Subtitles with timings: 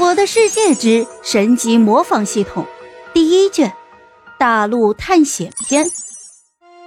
[0.00, 2.64] 我的世界之神级模仿系统》
[3.12, 3.68] 第一卷
[4.38, 5.84] 《大陆探险篇》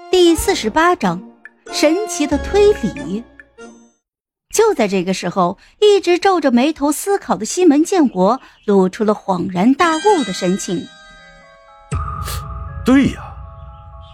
[0.10, 1.22] 第四十八章
[1.74, 3.22] 《神奇的推理》。
[4.54, 10.88] 就在这个时候，一直皱着眉头思考的西门建国露出了恍然大悟的神情。
[12.86, 13.22] 对呀，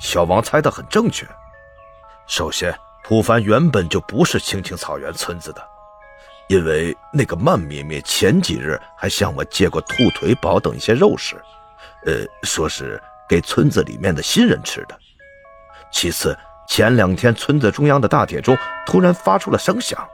[0.01, 1.23] 小王猜的很正确。
[2.27, 5.61] 首先，普凡原本就不是青青草原村子的。
[6.47, 11.35] 因为那个曼咩咩前几日还向我借过兔腿堡等一些肉食，
[12.05, 14.97] 呃，说是给村子里面的新人吃的。
[15.91, 16.37] 其次，
[16.69, 20.07] 前两天村子中央的大铁钟突然发出了声响，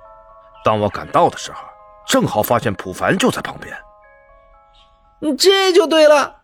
[0.65, 1.59] 当我赶到的时候，
[2.07, 3.75] 正好发现普凡就在旁边。
[5.37, 6.41] 这就对了！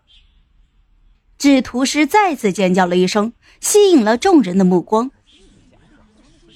[1.36, 5.10] 制图师再次尖叫了一声，吸引了众人的目光。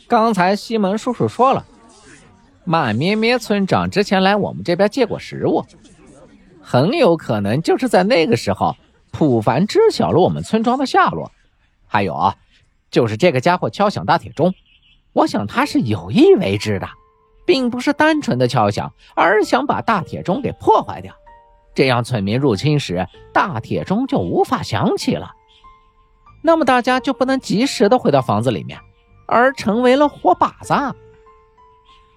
[0.07, 1.67] 刚才西门叔叔说了。
[2.65, 5.65] 慢咩咩村长之前来我们这边借过食物，
[6.63, 8.75] 很有可能就是在那个时候，
[9.11, 11.31] 普凡知晓了我们村庄的下落。
[11.87, 12.35] 还有啊，
[12.91, 14.55] 就是这个家伙敲响大铁钟，
[15.13, 16.89] 我想他是有意为之的，
[17.45, 21.15] 并不是单纯的敲响，而是想把大铁钟给破坏掉，
[21.75, 25.31] 这样村民入侵时大铁钟就无法响起了，
[26.43, 28.79] 那么大家就不能及时的回到房子里面，
[29.27, 30.75] 而成为了活靶子。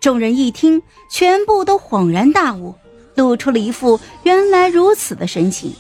[0.08, 2.74] 众人一听，全部都恍然大悟，
[3.16, 5.74] 露出了一副原来如此的神情。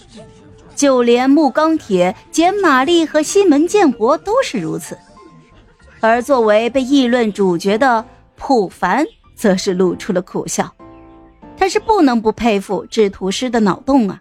[0.75, 4.98] 就连木钢铁、简玛丽和西门建国都是如此。
[6.02, 8.03] 而作为被议论主角的
[8.36, 10.75] 普凡，则是露出了苦笑。
[11.55, 14.20] 他是不能不佩服制图师的脑洞啊！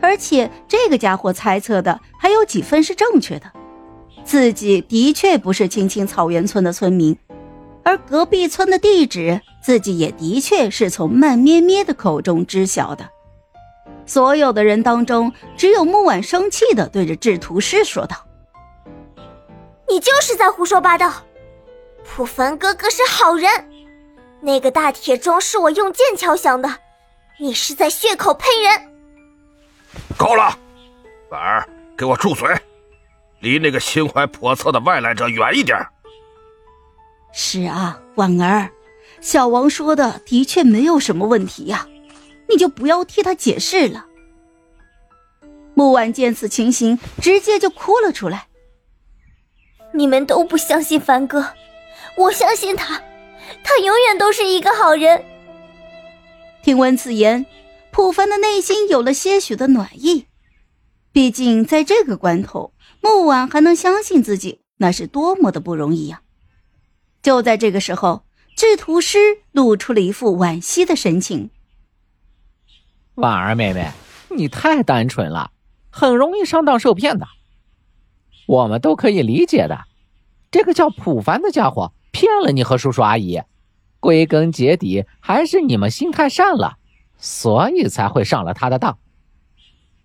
[0.00, 3.52] 而且这个家伙猜测的还有几分是正确的，
[4.24, 7.14] 自己的确不是青青草原村的村民。
[7.84, 13.08] 而隔壁村的地址，自己也的确是从慢咩咩的口中知晓的。
[14.06, 18.16] 所有的人当中，只有木婉生气的对着制图师说道
[19.88, 21.12] ：“你就是在胡说八道！
[22.04, 23.48] 普凡哥哥是好人，
[24.40, 26.68] 那个大铁钟是我用剑敲响的，
[27.38, 28.92] 你是在血口喷人！”
[30.18, 30.58] 够了，
[31.30, 32.48] 婉儿，给我住嘴，
[33.40, 35.78] 离那个心怀叵测的外来者远一点。
[37.32, 38.70] 是啊，婉儿，
[39.20, 41.88] 小王说的的确没有什么问题呀，
[42.48, 44.06] 你就不要替他解释了。
[45.74, 48.48] 木婉见此情形，直接就哭了出来。
[49.94, 51.54] 你们都不相信凡哥，
[52.18, 53.02] 我相信他，
[53.64, 55.24] 他永远都是一个好人。
[56.62, 57.46] 听闻此言，
[57.90, 60.26] 普凡的内心有了些许的暖意，
[61.12, 66.20] 毕竟在这个关头，木婉还能相信自己，那是多么的不容易呀。
[67.22, 68.24] 就在这个时候，
[68.56, 69.18] 制图师
[69.52, 71.50] 露出了一副惋惜的神情。
[73.14, 73.90] 婉儿妹妹，
[74.36, 75.52] 你太单纯了，
[75.90, 77.26] 很容易上当受骗的。
[78.46, 79.84] 我们都可以理解的，
[80.50, 83.40] 这个叫普凡的家伙骗了你和叔叔阿姨，
[84.00, 86.78] 归根结底还是你们心太善了，
[87.18, 88.98] 所以才会上了他的当。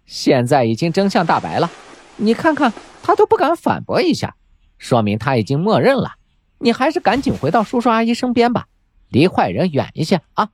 [0.05, 1.71] 现在已经真相大白了，
[2.17, 4.35] 你看看他都不敢反驳一下，
[4.77, 6.13] 说明他已经默认了。
[6.59, 8.67] 你还是赶紧回到叔叔阿姨身边吧，
[9.09, 10.49] 离坏人远一些啊！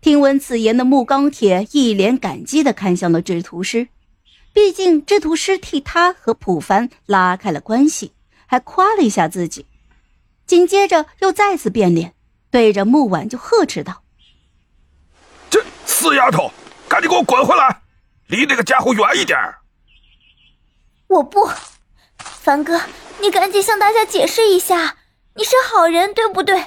[0.00, 3.88] 听闻此言的木钢铁一脸感激的看向了制图师，
[4.52, 8.12] 毕竟制图师替他和普凡拉开了关系，
[8.46, 9.66] 还夸了一下自己。
[10.46, 12.14] 紧接着又再次变脸，
[12.52, 14.04] 对着木婉就呵斥道
[15.50, 16.52] ：“这死丫头，
[16.88, 17.82] 赶紧给我滚回来，
[18.28, 19.36] 离那个家伙远一点！”
[21.08, 21.48] 我不，
[22.46, 22.80] 凡哥。
[23.20, 24.98] 你赶紧向大家解释一下，
[25.34, 26.66] 你是好人对不对？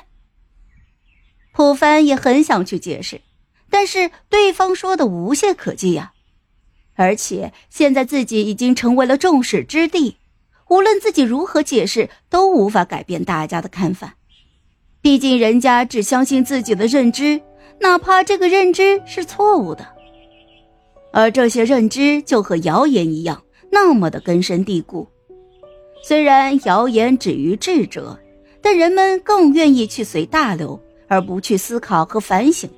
[1.54, 3.22] 普凡也很想去解释，
[3.70, 6.12] 但是对方说的无懈可击呀。
[6.96, 10.18] 而且现在自己已经成为了众矢之的，
[10.68, 14.16] 无论自己如何解释，都无法改变大家的看法。
[15.02, 17.40] 毕竟人家只相信自己的认知，
[17.80, 19.88] 哪怕这个认知是错误的。
[21.14, 25.08] 而这些认知就和谣言一样，那么的根深蒂固。
[26.02, 28.18] 虽然谣言止于智者，
[28.62, 32.70] 但人们更愿意去随大流，而不去思考和反省。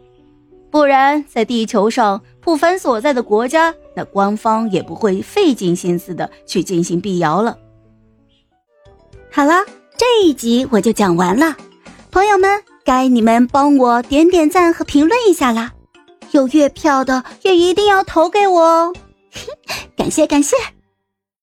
[0.69, 7.57] 不然，在地球上，普凡所在的国家，那官方也不会费尽心思的去进行辟谣了。
[9.31, 9.65] 好了，
[9.97, 11.56] 这一集我就讲完了，
[12.09, 15.74] 朋友们，该你们帮我点点赞和评论一下啦！
[16.31, 18.94] 有月票的也一定要投给我哦，
[19.97, 20.56] 感 谢感谢。